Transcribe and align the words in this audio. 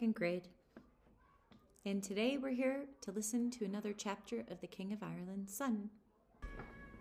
Second 0.00 0.14
grade. 0.14 0.48
And 1.84 2.02
today 2.02 2.38
we're 2.38 2.54
here 2.54 2.86
to 3.02 3.12
listen 3.12 3.50
to 3.50 3.66
another 3.66 3.92
chapter 3.92 4.46
of 4.50 4.62
The 4.62 4.66
King 4.66 4.94
of 4.94 5.02
Ireland's 5.02 5.54
Son. 5.54 5.90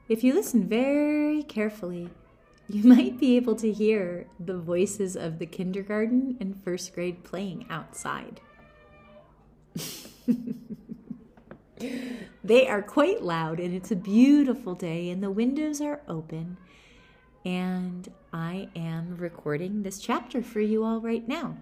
If 0.10 0.22
you 0.22 0.34
listen 0.34 0.68
very 0.68 1.44
carefully, 1.44 2.10
you 2.68 2.84
might 2.94 3.18
be 3.18 3.38
able 3.38 3.56
to 3.56 3.72
hear 3.72 4.28
the 4.38 4.58
voices 4.58 5.16
of 5.16 5.40
the 5.40 5.46
kindergarten 5.46 6.36
and 6.42 6.62
first 6.62 6.94
grade 6.94 7.24
playing 7.24 7.68
outside. 7.70 8.42
they 12.44 12.68
are 12.68 12.82
quite 12.82 13.24
loud, 13.24 13.62
and 13.62 13.74
it's 13.74 13.92
a 13.92 13.96
beautiful 13.96 14.76
day, 14.76 15.10
and 15.10 15.24
the 15.24 15.32
windows 15.32 15.80
are 15.80 16.02
open 16.10 16.58
and 17.46 18.12
I 18.34 18.68
am 18.76 19.16
recording 19.16 19.84
this 19.84 20.00
chapter 20.00 20.44
for 20.44 20.60
you 20.60 20.84
all 20.84 21.00
right 21.00 21.26
now. 21.26 21.56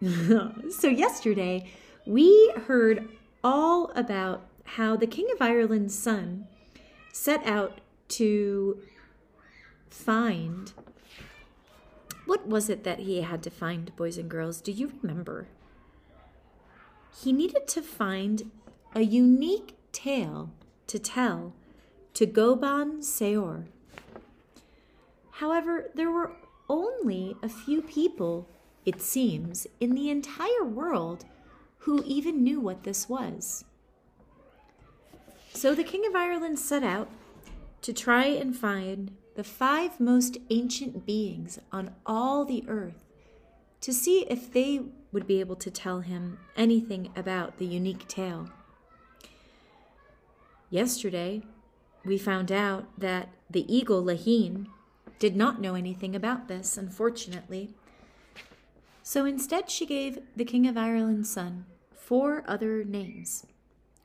so, 0.70 0.88
yesterday 0.88 1.70
we 2.04 2.52
heard 2.66 3.08
all 3.42 3.90
about 3.94 4.46
how 4.64 4.96
the 4.96 5.06
King 5.06 5.28
of 5.34 5.40
Ireland's 5.40 5.96
son 5.96 6.46
set 7.12 7.44
out 7.46 7.80
to 8.08 8.82
find. 9.90 10.72
What 12.26 12.46
was 12.46 12.68
it 12.68 12.84
that 12.84 13.00
he 13.00 13.22
had 13.22 13.42
to 13.44 13.50
find, 13.50 13.94
boys 13.96 14.18
and 14.18 14.28
girls? 14.28 14.60
Do 14.60 14.72
you 14.72 14.92
remember? 15.02 15.48
He 17.22 17.32
needed 17.32 17.66
to 17.68 17.82
find 17.82 18.50
a 18.94 19.02
unique 19.02 19.74
tale 19.92 20.50
to 20.88 20.98
tell 20.98 21.54
to 22.14 22.26
Gobhaun 22.26 23.02
Saor 23.02 23.66
However, 25.36 25.90
there 25.94 26.10
were 26.10 26.32
only 26.68 27.36
a 27.42 27.48
few 27.48 27.82
people, 27.82 28.48
it 28.86 29.02
seems, 29.02 29.66
in 29.80 29.94
the 29.94 30.08
entire 30.08 30.64
world 30.64 31.26
who 31.78 32.02
even 32.06 32.42
knew 32.42 32.60
what 32.60 32.84
this 32.84 33.08
was. 33.08 33.64
So 35.52 35.74
the 35.74 35.84
King 35.84 36.06
of 36.06 36.14
Ireland 36.14 36.58
set 36.58 36.82
out 36.82 37.08
to 37.82 37.92
try 37.92 38.24
and 38.24 38.56
find 38.56 39.10
the 39.34 39.44
five 39.44 40.00
most 40.00 40.38
ancient 40.50 41.04
beings 41.04 41.58
on 41.70 41.94
all 42.06 42.44
the 42.44 42.64
earth 42.68 43.04
to 43.82 43.92
see 43.92 44.24
if 44.30 44.52
they 44.52 44.80
would 45.12 45.26
be 45.26 45.40
able 45.40 45.56
to 45.56 45.70
tell 45.70 46.00
him 46.00 46.38
anything 46.56 47.10
about 47.14 47.58
the 47.58 47.66
unique 47.66 48.08
tale. 48.08 48.48
Yesterday, 50.70 51.42
we 52.04 52.18
found 52.18 52.50
out 52.50 52.86
that 52.98 53.28
the 53.48 53.72
eagle 53.74 54.02
Laheen 54.02 54.66
did 55.18 55.36
not 55.36 55.60
know 55.60 55.74
anything 55.74 56.14
about 56.14 56.48
this, 56.48 56.76
unfortunately. 56.76 57.74
So 59.08 59.24
instead, 59.24 59.70
she 59.70 59.86
gave 59.86 60.18
the 60.34 60.44
King 60.44 60.66
of 60.66 60.76
Ireland's 60.76 61.30
son 61.30 61.66
four 61.92 62.42
other 62.48 62.82
names 62.82 63.46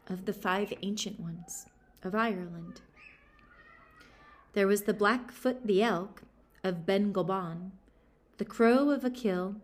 of 0.05 0.25
the 0.25 0.31
five 0.31 0.71
ancient 0.83 1.19
ones 1.19 1.65
of 2.03 2.13
Ireland. 2.13 2.81
There 4.53 4.67
was 4.67 4.83
the 4.83 4.93
Blackfoot 4.93 5.65
the 5.65 5.81
elk 5.81 6.21
of 6.63 6.85
Ben 6.85 7.11
Gulban, 7.11 7.71
the 8.37 8.45
crow 8.45 8.91
of 8.91 9.03
Achill, 9.03 9.55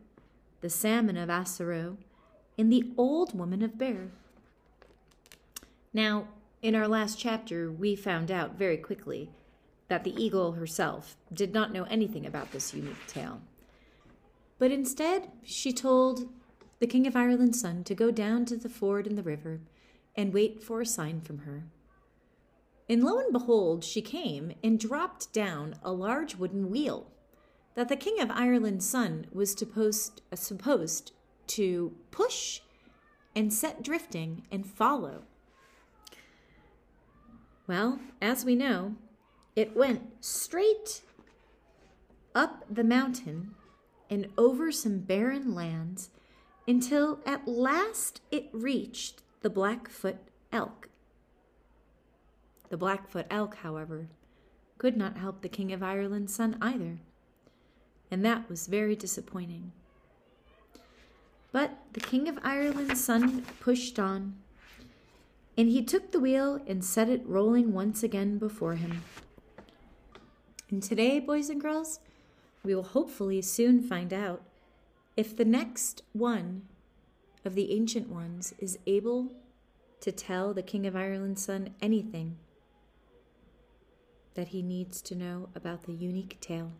the 0.61 0.71
salmon 0.71 1.17
of 1.17 1.29
Assaroe, 1.29 1.97
and 2.57 2.73
the 2.73 2.91
old 2.97 3.37
woman 3.37 3.61
of 3.61 3.77
Beare. 3.77 4.09
Now, 5.93 6.29
in 6.63 6.73
our 6.73 6.87
last 6.87 7.19
chapter, 7.19 7.71
we 7.71 7.95
found 7.95 8.31
out 8.31 8.57
very 8.57 8.77
quickly 8.77 9.29
that 9.87 10.03
the 10.03 10.19
eagle 10.19 10.53
herself 10.53 11.15
did 11.31 11.53
not 11.53 11.71
know 11.71 11.83
anything 11.83 12.25
about 12.25 12.51
this 12.51 12.73
unique 12.73 13.05
tale. 13.05 13.41
But 14.59 14.71
instead, 14.71 15.31
she 15.43 15.71
told 15.71 16.29
the 16.79 16.87
King 16.87 17.07
of 17.07 17.15
Ireland's 17.15 17.61
son 17.61 17.83
to 17.85 17.95
go 17.95 18.11
down 18.11 18.45
to 18.45 18.57
the 18.57 18.69
ford 18.69 19.07
in 19.07 19.15
the 19.15 19.23
river 19.23 19.61
and 20.15 20.33
wait 20.33 20.63
for 20.63 20.81
a 20.81 20.85
sign 20.85 21.21
from 21.21 21.39
her. 21.39 21.65
And 22.89 23.03
lo 23.03 23.19
and 23.19 23.31
behold, 23.31 23.83
she 23.83 24.01
came 24.01 24.53
and 24.63 24.79
dropped 24.79 25.33
down 25.33 25.75
a 25.83 25.91
large 25.91 26.35
wooden 26.35 26.69
wheel 26.69 27.11
that 27.75 27.89
the 27.89 27.95
King 27.95 28.19
of 28.19 28.31
Ireland's 28.31 28.87
son 28.87 29.27
was 29.31 29.51
supposed, 29.51 30.21
uh, 30.31 30.35
supposed 30.35 31.11
to 31.47 31.93
push 32.09 32.61
and 33.35 33.53
set 33.53 33.83
drifting 33.83 34.43
and 34.51 34.65
follow. 34.65 35.23
Well, 37.67 37.99
as 38.21 38.43
we 38.43 38.55
know, 38.55 38.95
it 39.55 39.75
went 39.75 40.23
straight 40.25 41.01
up 42.33 42.63
the 42.69 42.83
mountain 42.83 43.53
and 44.09 44.27
over 44.37 44.71
some 44.71 44.99
barren 44.99 45.53
lands 45.53 46.09
until 46.67 47.19
at 47.25 47.47
last 47.47 48.21
it 48.31 48.49
reached 48.51 49.21
the 49.41 49.49
Blackfoot 49.49 50.17
elk. 50.51 50.89
The 52.69 52.77
Blackfoot 52.77 53.27
elk, 53.29 53.55
however, 53.57 54.07
could 54.77 54.97
not 54.97 55.17
help 55.17 55.41
the 55.41 55.49
King 55.49 55.71
of 55.71 55.81
Ireland's 55.81 56.35
son 56.35 56.57
either, 56.61 56.99
and 58.11 58.23
that 58.25 58.49
was 58.49 58.67
very 58.67 58.95
disappointing. 58.95 59.71
But 61.51 61.77
the 61.93 62.01
King 62.01 62.27
of 62.27 62.39
Ireland's 62.43 63.03
son 63.03 63.43
pushed 63.59 63.97
on, 63.97 64.35
and 65.57 65.69
he 65.69 65.81
took 65.81 66.11
the 66.11 66.19
wheel 66.19 66.61
and 66.67 66.83
set 66.83 67.09
it 67.09 67.25
rolling 67.25 67.73
once 67.73 68.03
again 68.03 68.37
before 68.37 68.75
him. 68.75 69.03
And 70.69 70.83
today, 70.83 71.19
boys 71.19 71.49
and 71.49 71.61
girls, 71.61 72.01
we 72.67 72.75
will 72.75 72.83
hopefully 72.83 73.41
soon 73.41 73.81
find 73.81 74.11
out 74.11 74.41
if 75.15 75.33
the 75.33 75.45
next 75.45 76.01
one 76.11 76.63
of 77.45 77.55
the 77.55 77.71
ancient 77.71 78.09
ones 78.09 78.53
is 78.59 78.77
able 78.85 79.31
to 80.01 80.11
tell 80.11 80.53
the 80.53 80.61
King 80.61 80.85
of 80.85 80.93
Ireland's 80.93 81.45
son 81.45 81.73
anything 81.81 82.35
that 84.33 84.49
he 84.49 84.61
needs 84.61 85.01
to 85.03 85.15
know 85.15 85.47
about 85.55 85.83
the 85.83 85.93
unique 85.93 86.41
tale. 86.41 86.73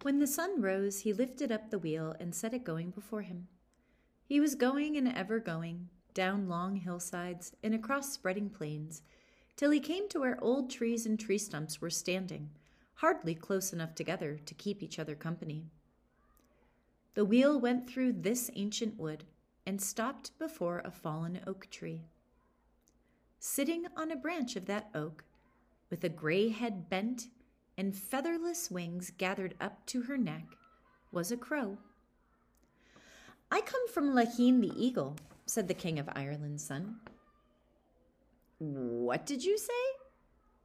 When 0.00 0.18
the 0.18 0.26
sun 0.26 0.62
rose, 0.62 1.00
he 1.00 1.12
lifted 1.12 1.52
up 1.52 1.68
the 1.68 1.78
wheel 1.78 2.16
and 2.18 2.34
set 2.34 2.54
it 2.54 2.64
going 2.64 2.88
before 2.88 3.20
him. 3.20 3.48
He 4.26 4.40
was 4.40 4.56
going 4.56 4.96
and 4.96 5.06
ever 5.06 5.38
going, 5.38 5.88
down 6.12 6.48
long 6.48 6.76
hillsides 6.76 7.52
and 7.62 7.74
across 7.74 8.12
spreading 8.12 8.50
plains, 8.50 9.02
till 9.54 9.70
he 9.70 9.78
came 9.78 10.08
to 10.08 10.18
where 10.18 10.42
old 10.42 10.68
trees 10.68 11.06
and 11.06 11.18
tree 11.18 11.38
stumps 11.38 11.80
were 11.80 11.90
standing, 11.90 12.50
hardly 12.94 13.36
close 13.36 13.72
enough 13.72 13.94
together 13.94 14.38
to 14.44 14.54
keep 14.54 14.82
each 14.82 14.98
other 14.98 15.14
company. 15.14 15.66
The 17.14 17.24
wheel 17.24 17.60
went 17.60 17.88
through 17.88 18.14
this 18.14 18.50
ancient 18.54 18.98
wood 18.98 19.24
and 19.64 19.80
stopped 19.80 20.36
before 20.38 20.82
a 20.84 20.90
fallen 20.90 21.40
oak 21.46 21.68
tree. 21.70 22.02
Sitting 23.38 23.86
on 23.96 24.10
a 24.10 24.16
branch 24.16 24.56
of 24.56 24.66
that 24.66 24.90
oak, 24.92 25.24
with 25.88 26.02
a 26.02 26.08
gray 26.08 26.48
head 26.48 26.88
bent 26.90 27.28
and 27.78 27.94
featherless 27.96 28.72
wings 28.72 29.12
gathered 29.16 29.54
up 29.60 29.86
to 29.86 30.02
her 30.02 30.18
neck, 30.18 30.56
was 31.12 31.30
a 31.30 31.36
crow. 31.36 31.78
I 33.50 33.60
come 33.60 33.86
from 33.88 34.14
Laheen 34.14 34.60
the 34.60 34.72
eagle, 34.76 35.16
said 35.46 35.68
the 35.68 35.74
King 35.74 35.98
of 35.98 36.08
Ireland's 36.14 36.64
son. 36.64 36.96
What 38.58 39.24
did 39.24 39.44
you 39.44 39.56
say? 39.56 39.72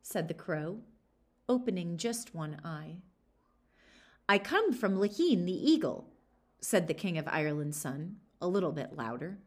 said 0.01 0.27
the 0.27 0.33
crow, 0.33 0.79
opening 1.47 1.97
just 1.97 2.33
one 2.33 2.59
eye. 2.65 2.97
I 4.27 4.39
come 4.39 4.73
from 4.73 4.97
Laheen 4.97 5.45
the 5.45 5.71
eagle, 5.71 6.07
said 6.59 6.87
the 6.87 6.93
King 6.93 7.17
of 7.17 7.27
Ireland's 7.27 7.77
son, 7.77 8.17
a 8.41 8.47
little 8.47 8.71
bit 8.71 8.95
louder. 8.95 9.37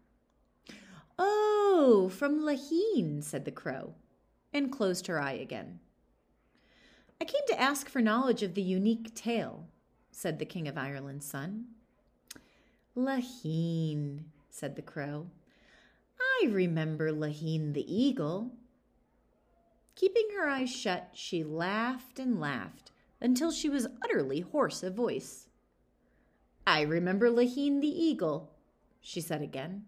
Oh, 1.19 2.11
from 2.15 2.41
Laheen, 2.41 3.23
said 3.23 3.45
the 3.45 3.51
crow, 3.51 3.95
and 4.53 4.71
closed 4.71 5.07
her 5.09 5.21
eye 5.21 5.33
again. 5.33 5.81
I 7.21 7.25
came 7.25 7.43
to 7.49 7.61
ask 7.61 7.89
for 7.89 8.01
knowledge 8.01 8.43
of 8.43 8.55
the 8.55 8.63
unique 8.63 9.15
tale, 9.15 9.67
said 10.13 10.39
the 10.39 10.45
King 10.45 10.69
of 10.69 10.79
Ireland's 10.79 11.27
son. 11.27 11.67
Laheen, 12.97 14.25
said 14.51 14.77
the 14.77 14.83
crow. 14.83 15.27
I 16.21 16.47
remember 16.47 17.11
Laheen 17.11 17.75
the 17.75 17.93
eagle. 17.93 18.53
Keeping 19.97 20.29
her 20.37 20.49
eyes 20.49 20.71
shut, 20.71 21.11
she 21.13 21.43
laughed 21.43 22.19
and 22.19 22.41
laughed 22.41 22.93
until 23.21 23.51
she 23.51 23.69
was 23.69 23.89
utterly 24.03 24.41
hoarse 24.41 24.83
of 24.83 24.95
voice. 24.95 25.49
I 26.67 26.83
remember 26.83 27.31
Laheen 27.31 27.81
the 27.81 27.89
eagle, 27.89 28.53
she 29.01 29.21
said 29.21 29.43
again. 29.43 29.87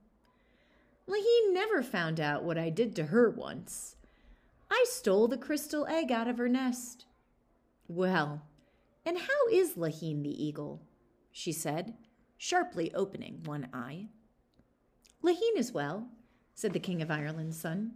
Laheen 1.09 1.53
never 1.53 1.83
found 1.83 2.19
out 2.19 2.43
what 2.43 2.59
I 2.59 2.71
did 2.71 2.97
to 2.97 3.05
her 3.07 3.31
once. 3.31 3.97
I 4.71 4.85
stole 4.89 5.29
the 5.29 5.39
crystal 5.39 5.87
egg 5.87 6.11
out 6.11 6.27
of 6.27 6.39
her 6.39 6.49
nest. 6.49 7.07
Well, 7.89 8.43
and 9.05 9.17
how 9.17 9.49
is 9.51 9.75
Laheen 9.75 10.23
the 10.23 10.45
eagle? 10.45 10.83
she 11.31 11.53
said, 11.53 11.95
sharply 12.37 12.93
opening 12.95 13.43
one 13.45 13.69
eye. 13.73 14.07
Laheen 15.23 15.57
is 15.57 15.73
well, 15.73 16.09
said 16.55 16.73
the 16.73 16.79
King 16.79 17.03
of 17.03 17.11
Ireland's 17.11 17.59
son. 17.59 17.93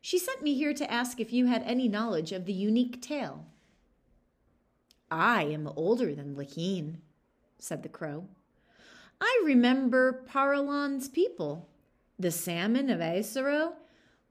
She 0.00 0.18
sent 0.18 0.42
me 0.42 0.54
here 0.54 0.74
to 0.74 0.90
ask 0.90 1.20
if 1.20 1.32
you 1.32 1.46
had 1.46 1.62
any 1.64 1.88
knowledge 1.88 2.32
of 2.32 2.46
the 2.46 2.52
unique 2.52 3.02
tale. 3.02 3.46
I 5.10 5.44
am 5.44 5.68
older 5.76 6.14
than 6.14 6.36
Laheen, 6.36 6.96
said 7.58 7.82
the 7.82 7.88
crow. 7.88 8.26
I 9.20 9.42
remember 9.44 10.24
Paralon's 10.26 11.08
people. 11.08 11.68
The 12.18 12.30
salmon 12.30 12.90
of 12.90 13.00
Assaroe 13.00 13.72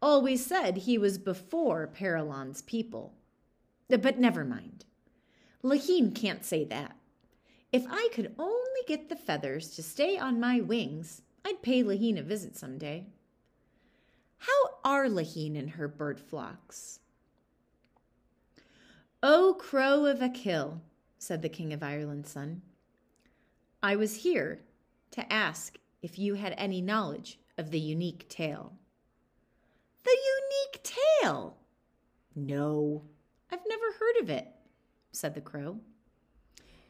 always 0.02 0.46
said 0.46 0.78
he 0.78 0.98
was 0.98 1.18
before 1.18 1.88
Paralon's 1.88 2.62
people. 2.62 3.14
But 3.90 4.20
never 4.20 4.46
mind. 4.46 4.86
Laheen 5.64 6.16
can't 6.16 6.46
say 6.46 6.64
that. 6.66 6.96
If 7.71 7.86
I 7.89 8.10
could 8.13 8.33
only 8.39 8.81
get 8.88 9.10
the 9.10 9.16
feathers 9.16 9.69
to 9.75 9.83
stay 9.83 10.18
on 10.18 10.39
my 10.39 10.60
wings, 10.60 11.21
I'd 11.45 11.62
pay 11.62 11.83
Laheen 11.83 12.18
a 12.18 12.24
visit 12.24 12.56
some 12.56 12.80
day. 12.80 13.06
How 14.39 14.80
are 14.83 15.07
Laheen 15.07 15.57
and 15.57 15.71
her 15.71 15.88
bird 15.88 16.19
flocks? 16.19 17.00
O 19.21 19.56
crow 19.60 20.06
of 20.06 20.21
Achill, 20.21 20.81
said 21.19 21.42
the 21.42 21.50
King 21.50 21.74
of 21.74 21.83
Ireland's 21.83 22.31
son, 22.31 22.62
I 23.83 23.95
was 23.95 24.24
here 24.24 24.62
to 25.12 25.31
ask 25.31 25.77
if 26.01 26.18
you 26.18 26.36
had 26.36 26.56
any 26.57 26.81
knowledge 26.81 27.39
of 27.57 27.69
the 27.69 27.80
unique 27.80 28.27
tale. 28.30 28.74
The 30.04 30.18
unique 30.18 30.83
tale? 31.21 31.57
No, 32.36 33.04
I've 33.51 33.60
never 33.68 33.92
heard 34.00 34.24
of 34.24 34.30
it, 34.30 34.48
said 35.12 35.36
the 35.36 35.42
crow. 35.42 35.80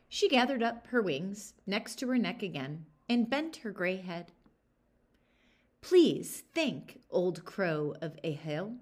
She 0.09 0.27
gathered 0.27 0.63
up 0.63 0.87
her 0.87 1.01
wings 1.01 1.53
next 1.67 1.95
to 1.97 2.07
her 2.07 2.17
neck 2.17 2.41
again 2.41 2.85
and 3.07 3.29
bent 3.29 3.57
her 3.57 3.71
gray 3.71 3.97
head. 3.97 4.31
Please 5.81 6.43
think, 6.53 6.99
old 7.11 7.45
crow 7.45 7.93
of 8.01 8.17
Achill, 8.23 8.73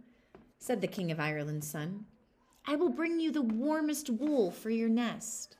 said 0.58 0.82
the 0.82 0.88
King 0.88 1.12
of 1.12 1.20
Ireland's 1.20 1.68
son. 1.68 2.06
I 2.66 2.76
will 2.76 2.90
bring 2.90 3.20
you 3.20 3.32
the 3.32 3.42
warmest 3.42 4.10
wool 4.10 4.52
for 4.52 4.70
your 4.70 4.90
nest. 4.90 5.58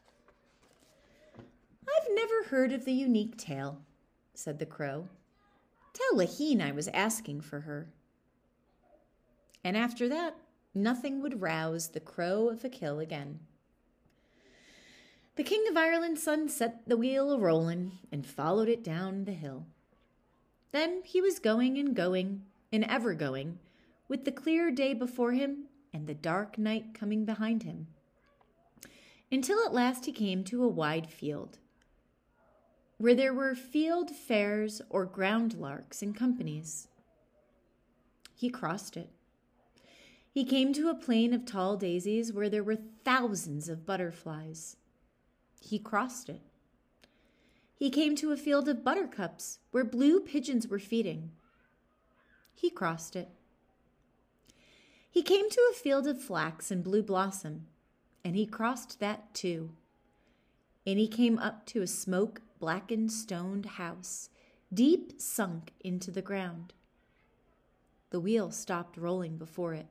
I've 1.38 2.14
never 2.14 2.44
heard 2.46 2.72
of 2.72 2.86
the 2.86 2.94
unique 2.94 3.38
tale, 3.38 3.82
said 4.34 4.60
the 4.60 4.66
crow. 4.66 5.10
Tell 5.94 6.18
Laheen 6.18 6.62
I 6.62 6.72
was 6.72 6.88
asking 6.90 7.42
for 7.42 7.62
her. 7.62 7.90
And 9.64 9.76
after 9.76 10.08
that, 10.10 10.38
nothing 10.74 11.22
would 11.22 11.42
rouse 11.42 11.90
the 11.90 12.00
crow 12.00 12.50
of 12.50 12.64
Achill 12.64 13.00
again. 13.00 13.40
The 15.38 15.44
King 15.44 15.66
of 15.70 15.78
Ireland's 15.78 16.24
son 16.24 16.50
set 16.50 16.90
the 16.90 16.98
wheel 16.98 17.32
a 17.32 17.38
rolling 17.38 18.00
and 18.12 18.26
followed 18.26 18.68
it 18.68 18.84
down 18.84 19.26
the 19.26 19.34
hill. 19.34 19.68
Then 20.72 21.04
he 21.06 21.22
was 21.22 21.38
going 21.38 21.78
and 21.78 21.96
going 21.96 22.42
and 22.74 22.84
ever 22.84 23.14
going, 23.14 23.60
with 24.08 24.26
the 24.26 24.32
clear 24.32 24.72
day 24.72 24.96
before 24.96 25.34
him 25.34 25.66
and 25.94 26.08
the 26.08 26.16
dark 26.16 26.58
night 26.58 26.96
coming 26.96 27.24
behind 27.24 27.62
him, 27.62 27.86
until 29.32 29.64
at 29.64 29.76
last 29.76 30.06
he 30.06 30.12
came 30.12 30.44
to 30.46 30.64
a 30.64 30.68
wide 30.68 31.08
field, 31.12 31.60
where 32.98 33.14
there 33.14 33.34
were 33.34 33.54
field 33.54 34.10
fares 34.10 34.82
or 34.90 35.06
ground 35.06 35.54
larks 35.54 36.02
in 36.02 36.16
companies. 36.16 36.88
He 38.34 38.50
crossed 38.50 38.98
it. 38.98 39.12
He 40.32 40.44
came 40.44 40.74
to 40.74 40.90
a 40.90 40.96
plain 40.96 41.32
of 41.32 41.46
tall 41.46 41.78
daisies 41.78 42.34
where 42.34 42.50
there 42.50 42.64
were 42.64 42.80
thousands 43.06 43.70
of 43.70 43.86
butterflies. 43.86 44.78
He 45.60 45.80
crossed 45.80 46.30
it. 46.30 46.42
He 47.76 47.90
came 47.90 48.16
to 48.16 48.32
a 48.32 48.38
field 48.38 48.68
of 48.68 48.84
buttercups 48.84 49.60
where 49.72 49.84
blue 49.84 50.20
pigeons 50.20 50.68
were 50.68 50.80
feeding. 50.80 51.32
He 52.56 52.70
crossed 52.70 53.16
it. 53.16 53.30
He 55.12 55.22
came 55.22 55.50
to 55.50 55.70
a 55.72 55.76
field 55.76 56.08
of 56.08 56.22
flax 56.22 56.72
and 56.72 56.84
blue 56.84 57.04
blossom, 57.04 57.68
and 58.24 58.36
he 58.36 58.46
crossed 58.46 59.00
that 59.00 59.34
too. 59.34 59.72
And 60.86 60.98
he 60.98 61.08
came 61.08 61.38
up 61.38 61.66
to 61.68 61.82
a 61.82 61.88
smoke 61.88 62.42
blackened 62.60 63.12
stoned 63.12 63.66
house, 63.66 64.30
deep 64.74 65.14
sunk 65.22 65.74
into 65.80 66.12
the 66.12 66.22
ground. 66.22 66.74
The 68.10 68.20
wheel 68.20 68.52
stopped 68.52 68.98
rolling 68.98 69.38
before 69.38 69.74
it, 69.74 69.88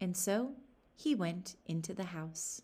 and 0.00 0.16
so 0.16 0.52
he 0.96 1.14
went 1.14 1.56
into 1.66 1.94
the 1.94 2.04
house. 2.04 2.62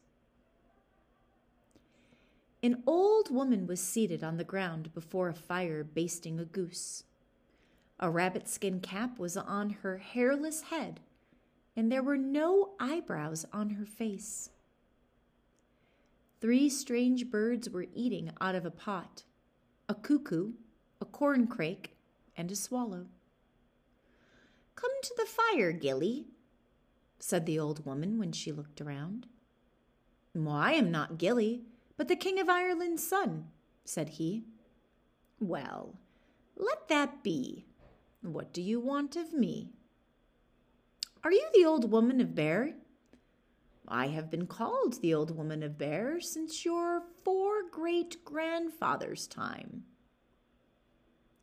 An 2.67 2.83
old 2.85 3.33
woman 3.33 3.69
was 3.69 3.79
seated 3.79 4.25
on 4.25 4.39
the 4.39 4.43
ground 4.43 4.93
before 4.93 5.29
a 5.29 5.35
fire 5.35 5.85
basting 5.85 6.41
a 6.41 6.45
goose. 6.45 7.05
A 8.01 8.11
rabbit 8.11 8.49
skin 8.49 8.81
cap 8.81 9.21
was 9.21 9.37
on 9.37 9.71
her 9.71 9.99
hairless 9.99 10.63
head, 10.63 10.99
and 11.77 11.93
there 11.93 12.03
were 12.03 12.17
no 12.17 12.71
eyebrows 12.81 13.47
on 13.53 13.71
her 13.71 13.87
face. 13.87 14.51
Three 16.41 16.69
strange 16.69 17.31
birds 17.31 17.71
were 17.71 17.87
eating 17.95 18.33
out 18.41 18.57
of 18.57 18.67
a 18.67 18.73
pot 18.73 19.23
a 19.89 19.95
cuckoo, 19.95 20.55
a 21.01 21.07
corncrake, 21.07 21.91
and 22.37 22.51
a 22.51 22.57
swallow. 22.57 23.07
Come 24.75 24.91
to 25.05 25.15
the 25.17 25.25
fire, 25.25 25.71
Gilly, 25.71 26.27
said 27.21 27.47
the 27.47 27.61
old 27.61 27.87
woman 27.87 28.19
when 28.19 28.33
she 28.33 28.51
looked 28.51 28.81
around. 28.81 29.29
I 30.49 30.73
am 30.73 30.91
not 30.91 31.17
Gilly, 31.17 31.63
but 31.97 32.09
the 32.09 32.17
King 32.17 32.39
of 32.39 32.49
Ireland's 32.49 33.07
son, 33.07 33.47
said 33.85 34.11
he. 34.11 34.45
Well, 35.41 35.95
let 36.57 36.89
that 36.89 37.23
be. 37.23 37.67
What 38.23 38.53
do 38.53 38.63
you 38.63 38.81
want 38.81 39.17
of 39.17 39.33
me? 39.33 39.71
Are 41.23 41.33
you 41.33 41.47
the 41.55 41.65
old 41.65 41.91
woman 41.91 42.21
of 42.21 42.35
Beare? 42.35 42.75
I 43.89 44.09
have 44.09 44.31
been 44.31 44.47
called 44.47 45.01
the 45.01 45.15
old 45.15 45.37
woman 45.37 45.63
of 45.63 45.79
Beare 45.79 46.21
since 46.21 46.65
your 46.65 47.03
four 47.25 47.63
great 47.71 48.25
grandfather's 48.25 49.27
time. 49.27 49.85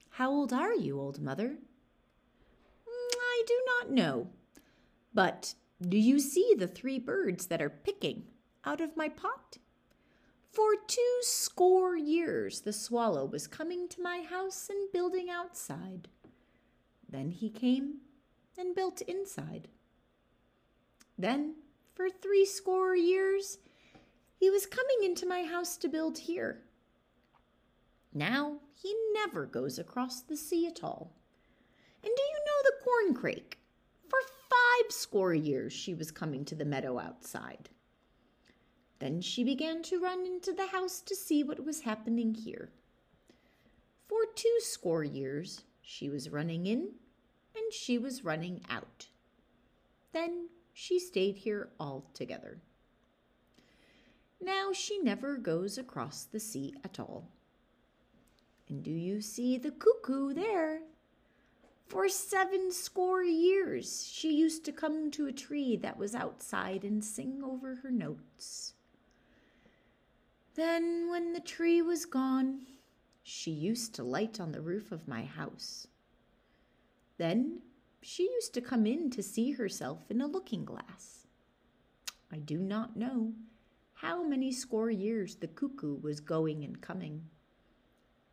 How 0.09 0.29
old 0.29 0.53
are 0.53 0.75
you, 0.75 0.99
old 0.99 1.21
mother? 1.21 1.49
Mm, 1.49 3.15
I 3.17 3.43
do 3.47 3.61
not 3.65 3.91
know. 3.91 4.27
But 5.13 5.55
do 5.81 5.97
you 5.97 6.19
see 6.19 6.53
the 6.57 6.67
three 6.67 6.99
birds 6.99 7.47
that 7.47 7.61
are 7.61 7.69
picking 7.69 8.23
out 8.65 8.81
of 8.81 8.97
my 8.97 9.09
pot? 9.09 9.57
For 10.53 10.75
two 10.87 11.17
score 11.21 11.97
years 11.97 12.61
the 12.61 12.73
swallow 12.73 13.25
was 13.25 13.47
coming 13.47 13.87
to 13.89 14.01
my 14.01 14.21
house 14.21 14.69
and 14.69 14.91
building 14.91 15.27
outside. 15.27 16.07
Then 17.09 17.31
he 17.31 17.49
came 17.49 18.01
and 18.55 18.75
built 18.75 19.01
inside. 19.01 19.67
Then, 21.17 21.55
for 21.95 22.07
three 22.07 22.45
score 22.45 22.95
years, 22.95 23.57
he 24.39 24.51
was 24.51 24.67
coming 24.67 24.97
into 25.03 25.25
my 25.25 25.43
house 25.43 25.75
to 25.77 25.87
build 25.87 26.19
here. 26.19 26.59
Now 28.13 28.57
he 28.79 28.93
never 29.11 29.47
goes 29.47 29.79
across 29.79 30.21
the 30.21 30.37
sea 30.37 30.67
at 30.67 30.83
all. 30.83 31.13
And 32.03 32.11
do 32.15 32.21
you 32.21 32.39
know 32.45 32.61
the 32.63 33.13
corncrake? 33.19 33.55
For 34.07 34.19
five 34.49 34.91
score 34.91 35.33
years 35.33 35.73
she 35.73 35.95
was 35.95 36.11
coming 36.11 36.45
to 36.45 36.53
the 36.53 36.65
meadow 36.65 36.99
outside. 36.99 37.69
Then 39.03 39.19
she 39.19 39.43
began 39.43 39.83
to 39.83 39.99
run 39.99 40.25
into 40.25 40.53
the 40.53 40.67
house 40.67 41.01
to 41.01 41.13
see 41.13 41.43
what 41.43 41.65
was 41.65 41.81
happening 41.81 42.33
here. 42.33 42.69
For 44.07 44.19
two 44.33 44.59
score 44.61 45.03
years 45.03 45.65
she 45.81 46.09
was 46.09 46.29
running 46.29 46.67
in 46.67 46.87
and 47.53 47.73
she 47.73 47.97
was 47.97 48.23
running 48.23 48.61
out. 48.69 49.07
Then 50.13 50.47
she 50.71 50.99
stayed 50.99 51.35
here 51.35 51.67
altogether. 51.81 52.61
Now 54.41 54.71
she 54.71 54.99
never 54.99 55.35
goes 55.35 55.77
across 55.77 56.23
the 56.23 56.39
sea 56.39 56.73
at 56.85 56.97
all. 56.97 57.27
And 58.69 58.83
do 58.83 58.91
you 58.91 59.19
see 59.19 59.57
the 59.57 59.71
cuckoo 59.71 60.33
there? 60.33 60.79
For 61.87 62.07
seven 62.07 62.71
score 62.71 63.21
years 63.21 64.07
she 64.09 64.33
used 64.33 64.63
to 64.63 64.71
come 64.71 65.11
to 65.11 65.27
a 65.27 65.33
tree 65.33 65.75
that 65.75 65.97
was 65.97 66.15
outside 66.15 66.85
and 66.85 67.03
sing 67.03 67.41
over 67.43 67.75
her 67.83 67.91
notes. 67.91 68.75
Then, 70.55 71.09
when 71.09 71.33
the 71.33 71.39
tree 71.39 71.81
was 71.81 72.05
gone, 72.05 72.61
she 73.23 73.51
used 73.51 73.95
to 73.95 74.03
light 74.03 74.39
on 74.39 74.51
the 74.51 74.61
roof 74.61 74.91
of 74.91 75.07
my 75.07 75.23
house. 75.23 75.87
Then 77.17 77.61
she 78.01 78.23
used 78.23 78.53
to 78.53 78.61
come 78.61 78.85
in 78.85 79.09
to 79.11 79.23
see 79.23 79.51
herself 79.51 80.11
in 80.11 80.21
a 80.21 80.27
looking 80.27 80.65
glass. 80.65 81.25
I 82.31 82.37
do 82.37 82.57
not 82.57 82.97
know 82.97 83.33
how 83.93 84.23
many 84.23 84.51
score 84.51 84.91
years 84.91 85.35
the 85.35 85.47
cuckoo 85.47 85.95
was 86.01 86.19
going 86.19 86.63
and 86.63 86.81
coming, 86.81 87.23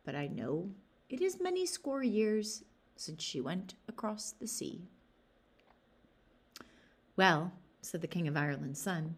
but 0.03 0.15
I 0.15 0.27
know 0.27 0.69
it 1.09 1.21
is 1.21 1.39
many 1.39 1.65
score 1.65 2.03
years 2.03 2.63
since 2.97 3.23
she 3.23 3.41
went 3.41 3.75
across 3.87 4.33
the 4.33 4.47
sea. 4.47 4.81
Well, 7.15 7.53
said 7.81 8.01
the 8.01 8.07
King 8.07 8.27
of 8.27 8.37
Ireland's 8.37 8.81
son, 8.81 9.15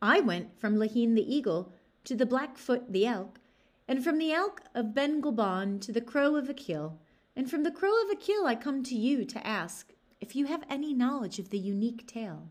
I 0.00 0.20
went 0.20 0.58
from 0.58 0.76
Laheen 0.76 1.14
the 1.14 1.34
eagle 1.34 1.72
to 2.08 2.16
the 2.16 2.24
Blackfoot 2.24 2.90
the 2.90 3.04
elk, 3.04 3.38
and 3.86 4.02
from 4.02 4.16
the 4.16 4.32
elk 4.32 4.62
of 4.74 4.94
Ben 4.94 5.20
Gulban 5.20 5.78
to 5.82 5.92
the 5.92 6.00
crow 6.00 6.36
of 6.36 6.48
Achill, 6.48 6.98
And 7.36 7.50
from 7.50 7.64
the 7.64 7.70
crow 7.70 8.02
of 8.02 8.08
Achill, 8.08 8.46
I 8.46 8.54
come 8.54 8.82
to 8.84 8.94
you 8.94 9.26
to 9.26 9.46
ask 9.46 9.92
if 10.18 10.34
you 10.34 10.46
have 10.46 10.64
any 10.70 10.94
knowledge 10.94 11.38
of 11.38 11.50
the 11.50 11.58
unique 11.58 12.06
tale. 12.06 12.48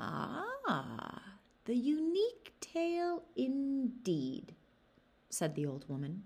Ah, 0.00 1.22
the 1.64 1.76
unique 1.76 2.54
tale 2.60 3.22
indeed, 3.36 4.56
said 5.30 5.54
the 5.54 5.64
old 5.64 5.88
woman. 5.88 6.24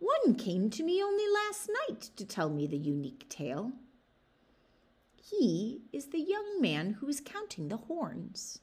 One 0.00 0.34
came 0.34 0.68
to 0.68 0.82
me 0.82 1.02
only 1.02 1.24
last 1.32 1.70
night 1.88 2.10
to 2.16 2.26
tell 2.26 2.50
me 2.50 2.66
the 2.66 2.76
unique 2.76 3.26
tale. 3.30 3.72
He 5.16 5.80
is 5.94 6.08
the 6.08 6.20
young 6.20 6.60
man 6.60 6.98
who 7.00 7.08
is 7.08 7.22
counting 7.22 7.68
the 7.68 7.78
horns. 7.78 8.60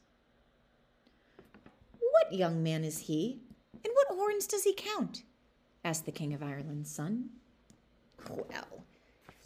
What 2.18 2.34
young 2.34 2.64
man 2.64 2.84
is 2.84 3.00
he, 3.00 3.42
and 3.74 3.94
what 3.94 4.18
horns 4.18 4.48
does 4.48 4.64
he 4.64 4.74
count? 4.74 5.24
asked 5.84 6.06
the 6.06 6.12
King 6.12 6.34
of 6.34 6.42
Ireland's 6.42 6.90
son. 6.90 7.30
Well, 8.30 8.84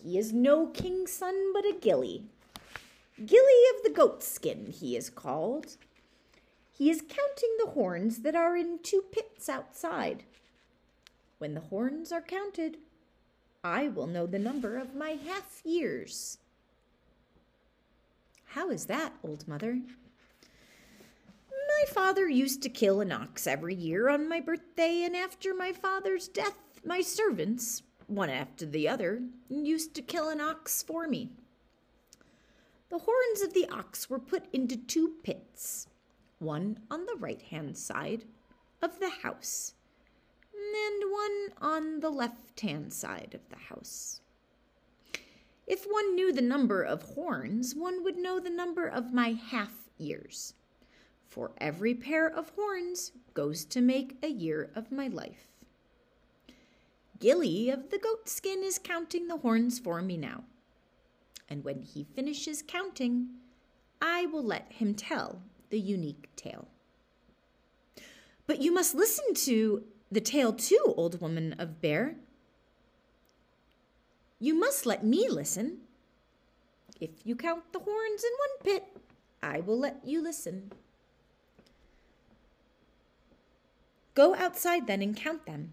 he 0.01 0.17
is 0.17 0.31
no 0.31 0.67
king's 0.67 1.11
son 1.11 1.51
but 1.53 1.65
a 1.65 1.77
gilly. 1.79 2.23
Gilly 3.17 3.61
of 3.75 3.83
the 3.83 3.91
goat 3.93 4.23
skin, 4.23 4.67
he 4.71 4.95
is 4.95 5.09
called. 5.09 5.75
He 6.71 6.89
is 6.89 7.01
counting 7.01 7.55
the 7.59 7.71
horns 7.71 8.19
that 8.19 8.35
are 8.35 8.55
in 8.55 8.79
two 8.81 9.03
pits 9.11 9.49
outside. 9.49 10.23
When 11.39 11.53
the 11.53 11.61
horns 11.61 12.11
are 12.11 12.21
counted, 12.21 12.77
I 13.63 13.89
will 13.89 14.07
know 14.07 14.25
the 14.25 14.39
number 14.39 14.77
of 14.77 14.95
my 14.95 15.11
half 15.11 15.61
years. 15.65 16.37
How 18.45 18.69
is 18.69 18.85
that, 18.85 19.13
old 19.23 19.47
mother? 19.47 19.81
My 21.81 21.93
father 21.93 22.29
used 22.29 22.61
to 22.61 22.69
kill 22.69 23.01
an 23.01 23.11
ox 23.11 23.47
every 23.47 23.73
year 23.73 24.07
on 24.07 24.29
my 24.29 24.39
birthday, 24.39 25.01
and 25.03 25.15
after 25.15 25.51
my 25.51 25.71
father's 25.71 26.27
death, 26.27 26.59
my 26.85 27.01
servants, 27.01 27.81
one 28.05 28.29
after 28.29 28.67
the 28.67 28.87
other, 28.87 29.23
used 29.49 29.95
to 29.95 30.03
kill 30.03 30.29
an 30.29 30.39
ox 30.39 30.83
for 30.83 31.07
me. 31.07 31.31
The 32.89 32.99
horns 32.99 33.41
of 33.41 33.55
the 33.55 33.67
ox 33.69 34.11
were 34.11 34.19
put 34.19 34.43
into 34.53 34.77
two 34.77 35.15
pits, 35.23 35.87
one 36.37 36.77
on 36.91 37.07
the 37.07 37.15
right 37.17 37.41
hand 37.41 37.75
side 37.75 38.25
of 38.83 38.99
the 38.99 39.09
house, 39.09 39.73
and 40.53 41.11
one 41.11 41.49
on 41.67 41.99
the 42.01 42.11
left 42.11 42.59
hand 42.59 42.93
side 42.93 43.33
of 43.33 43.49
the 43.49 43.73
house. 43.73 44.21
If 45.65 45.85
one 45.85 46.13
knew 46.13 46.31
the 46.31 46.43
number 46.43 46.83
of 46.83 47.01
horns, 47.01 47.73
one 47.73 48.03
would 48.03 48.17
know 48.17 48.39
the 48.39 48.51
number 48.51 48.87
of 48.87 49.13
my 49.13 49.29
half 49.33 49.89
years. 49.97 50.53
For 51.31 51.53
every 51.59 51.93
pair 51.93 52.27
of 52.27 52.51
horns 52.57 53.13
goes 53.33 53.63
to 53.63 53.79
make 53.79 54.17
a 54.21 54.27
year 54.27 54.69
of 54.75 54.91
my 54.91 55.07
life. 55.07 55.47
Gilly 57.19 57.69
of 57.69 57.89
the 57.89 57.97
goat 57.97 58.27
skin 58.27 58.65
is 58.65 58.77
counting 58.77 59.29
the 59.29 59.37
horns 59.37 59.79
for 59.79 60.01
me 60.01 60.17
now. 60.17 60.43
And 61.47 61.63
when 61.63 61.83
he 61.83 62.03
finishes 62.03 62.61
counting, 62.61 63.29
I 64.01 64.25
will 64.25 64.43
let 64.43 64.73
him 64.73 64.93
tell 64.93 65.41
the 65.69 65.79
unique 65.79 66.27
tale. 66.35 66.67
But 68.45 68.61
you 68.61 68.73
must 68.73 68.93
listen 68.93 69.33
to 69.33 69.85
the 70.11 70.19
tale 70.19 70.51
too, 70.51 70.93
old 70.97 71.21
woman 71.21 71.55
of 71.57 71.79
Beare, 71.79 72.17
you 74.37 74.53
must 74.53 74.85
let 74.85 75.05
me 75.05 75.29
listen. 75.29 75.77
If 76.99 77.11
you 77.23 77.37
count 77.37 77.71
the 77.71 77.79
horns 77.79 78.21
in 78.21 78.31
one 78.31 78.65
pit, 78.65 78.97
I 79.41 79.61
will 79.61 79.79
let 79.79 80.01
you 80.03 80.21
listen. 80.21 80.73
Go 84.21 84.35
outside 84.35 84.85
then 84.85 85.01
and 85.01 85.17
count 85.17 85.47
them. 85.47 85.71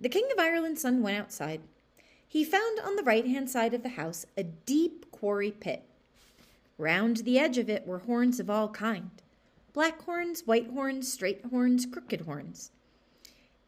The 0.00 0.08
King 0.08 0.26
of 0.32 0.38
Ireland's 0.40 0.82
son 0.82 1.00
went 1.00 1.16
outside. 1.16 1.60
He 2.26 2.42
found 2.42 2.80
on 2.80 2.96
the 2.96 3.04
right 3.04 3.24
hand 3.24 3.48
side 3.48 3.72
of 3.72 3.84
the 3.84 3.90
house 3.90 4.26
a 4.36 4.42
deep 4.42 5.08
quarry 5.12 5.52
pit. 5.52 5.84
Round 6.78 7.18
the 7.18 7.38
edge 7.38 7.56
of 7.56 7.70
it 7.70 7.86
were 7.86 8.00
horns 8.00 8.40
of 8.40 8.50
all 8.50 8.68
kind 8.68 9.10
black 9.72 10.02
horns, 10.02 10.42
white 10.44 10.70
horns, 10.70 11.12
straight 11.12 11.44
horns, 11.46 11.86
crooked 11.86 12.22
horns 12.22 12.72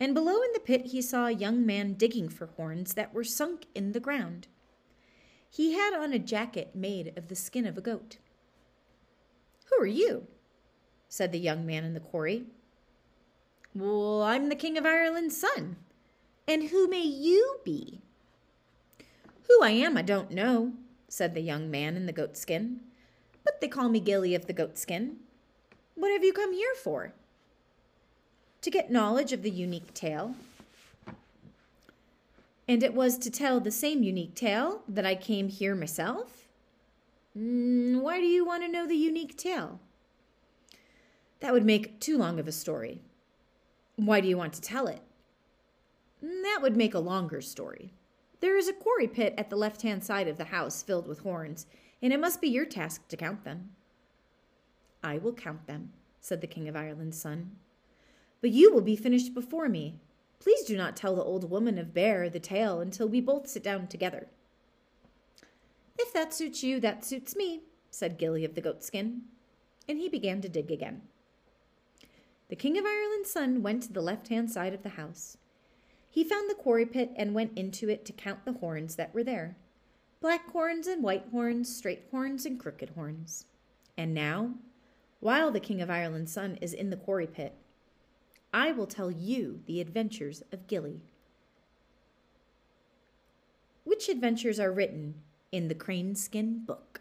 and 0.00 0.12
below 0.12 0.42
in 0.42 0.52
the 0.52 0.58
pit 0.58 0.86
he 0.86 1.00
saw 1.00 1.26
a 1.28 1.30
young 1.30 1.64
man 1.64 1.92
digging 1.92 2.28
for 2.28 2.46
horns 2.46 2.94
that 2.94 3.14
were 3.14 3.22
sunk 3.22 3.66
in 3.76 3.92
the 3.92 4.00
ground. 4.00 4.48
He 5.48 5.74
had 5.74 5.94
on 5.94 6.12
a 6.12 6.18
jacket 6.18 6.74
made 6.74 7.16
of 7.16 7.28
the 7.28 7.36
skin 7.36 7.64
of 7.64 7.78
a 7.78 7.80
goat. 7.80 8.16
Who 9.66 9.80
are 9.80 9.86
you? 9.86 10.26
said 11.08 11.30
the 11.30 11.38
young 11.38 11.64
man 11.64 11.84
in 11.84 11.94
the 11.94 12.00
quarry. 12.00 12.46
Well, 13.74 14.22
I'm 14.22 14.48
the 14.48 14.54
King 14.54 14.78
of 14.78 14.86
Ireland's 14.86 15.36
son. 15.36 15.76
And 16.46 16.64
who 16.64 16.88
may 16.88 17.02
you 17.02 17.60
be? 17.64 18.00
Who 19.48 19.62
I 19.62 19.70
am, 19.70 19.96
I 19.96 20.02
don't 20.02 20.30
know, 20.30 20.72
said 21.08 21.34
the 21.34 21.40
young 21.40 21.70
man 21.70 21.96
in 21.96 22.06
the 22.06 22.12
goatskin. 22.12 22.80
But 23.44 23.60
they 23.60 23.68
call 23.68 23.88
me 23.88 24.00
Gilly 24.00 24.34
of 24.34 24.46
the 24.46 24.52
goatskin. 24.52 25.16
What 25.94 26.12
have 26.12 26.24
you 26.24 26.32
come 26.32 26.52
here 26.52 26.74
for? 26.82 27.14
to 28.64 28.70
get 28.70 28.90
knowledge 28.90 29.34
of 29.34 29.42
the 29.42 29.50
unique 29.50 29.92
tale. 29.92 30.34
And 32.66 32.82
it 32.82 32.94
was 32.94 33.18
to 33.18 33.30
tell 33.30 33.60
the 33.60 33.70
same 33.70 34.02
unique 34.02 34.34
tale 34.34 34.80
that 34.88 35.04
I 35.04 35.16
came 35.16 35.50
here 35.50 35.74
myself? 35.74 36.46
Mm, 37.38 38.00
why 38.00 38.20
do 38.20 38.26
you 38.26 38.42
want 38.42 38.62
to 38.62 38.72
know 38.72 38.86
the 38.86 38.96
unique 38.96 39.36
tale? 39.36 39.80
That 41.40 41.52
would 41.52 41.66
make 41.66 42.00
too 42.00 42.16
long 42.16 42.40
of 42.40 42.48
a 42.48 42.52
story. 42.52 43.02
Why 43.96 44.20
do 44.20 44.28
you 44.28 44.36
want 44.36 44.52
to 44.54 44.60
tell 44.60 44.86
it? 44.86 45.00
That 46.20 46.60
would 46.62 46.76
make 46.76 46.94
a 46.94 46.98
longer 46.98 47.40
story. 47.40 47.92
There 48.40 48.56
is 48.56 48.68
a 48.68 48.72
quarry 48.72 49.06
pit 49.06 49.34
at 49.38 49.50
the 49.50 49.56
left 49.56 49.82
hand 49.82 50.02
side 50.02 50.26
of 50.26 50.36
the 50.36 50.46
house 50.46 50.82
filled 50.82 51.06
with 51.06 51.20
horns, 51.20 51.66
and 52.02 52.12
it 52.12 52.20
must 52.20 52.40
be 52.40 52.48
your 52.48 52.64
task 52.64 53.06
to 53.08 53.16
count 53.16 53.44
them. 53.44 53.70
I 55.02 55.18
will 55.18 55.32
count 55.32 55.66
them, 55.66 55.92
said 56.20 56.40
the 56.40 56.46
King 56.46 56.68
of 56.68 56.76
Ireland's 56.76 57.20
son. 57.20 57.52
But 58.40 58.50
you 58.50 58.72
will 58.72 58.80
be 58.80 58.96
finished 58.96 59.32
before 59.32 59.68
me. 59.68 60.00
Please 60.40 60.64
do 60.64 60.76
not 60.76 60.96
tell 60.96 61.14
the 61.14 61.22
old 61.22 61.50
woman 61.50 61.78
of 61.78 61.94
Beare 61.94 62.28
the 62.28 62.40
tale 62.40 62.80
until 62.80 63.08
we 63.08 63.20
both 63.20 63.48
sit 63.48 63.62
down 63.62 63.86
together. 63.86 64.26
If 65.98 66.12
that 66.12 66.34
suits 66.34 66.62
you, 66.62 66.80
that 66.80 67.04
suits 67.04 67.36
me, 67.36 67.62
said 67.90 68.18
Gilly 68.18 68.44
of 68.44 68.54
the 68.54 68.60
goatskin, 68.60 69.22
and 69.88 69.98
he 69.98 70.08
began 70.08 70.40
to 70.42 70.48
dig 70.48 70.70
again. 70.70 71.02
The 72.54 72.60
King 72.60 72.78
of 72.78 72.84
Ireland's 72.86 73.32
son 73.32 73.64
went 73.64 73.82
to 73.82 73.92
the 73.92 74.00
left 74.00 74.28
hand 74.28 74.48
side 74.48 74.74
of 74.74 74.84
the 74.84 74.90
house. 74.90 75.36
He 76.08 76.22
found 76.22 76.48
the 76.48 76.54
quarry 76.54 76.86
pit 76.86 77.10
and 77.16 77.34
went 77.34 77.58
into 77.58 77.88
it 77.88 78.04
to 78.04 78.12
count 78.12 78.44
the 78.44 78.52
horns 78.52 78.94
that 78.94 79.12
were 79.12 79.24
there 79.24 79.56
black 80.20 80.48
horns 80.52 80.86
and 80.86 81.02
white 81.02 81.24
horns, 81.32 81.74
straight 81.76 82.04
horns 82.12 82.46
and 82.46 82.60
crooked 82.60 82.90
horns. 82.90 83.46
And 83.98 84.14
now, 84.14 84.54
while 85.18 85.50
the 85.50 85.58
King 85.58 85.82
of 85.82 85.90
Ireland's 85.90 86.30
son 86.30 86.56
is 86.60 86.72
in 86.72 86.90
the 86.90 86.96
quarry 86.96 87.26
pit, 87.26 87.56
I 88.52 88.70
will 88.70 88.86
tell 88.86 89.10
you 89.10 89.62
the 89.66 89.80
adventures 89.80 90.44
of 90.52 90.68
Gilly. 90.68 91.00
Which 93.82 94.08
adventures 94.08 94.60
are 94.60 94.70
written 94.70 95.16
in 95.50 95.66
the 95.66 95.74
Crane 95.74 96.14
Skin 96.14 96.64
book? 96.64 97.00